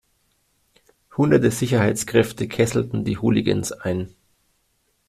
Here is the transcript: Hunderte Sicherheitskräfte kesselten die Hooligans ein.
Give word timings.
Hunderte 1.15 1.51
Sicherheitskräfte 1.51 2.47
kesselten 2.47 3.05
die 3.05 3.19
Hooligans 3.19 3.71
ein. 3.71 4.15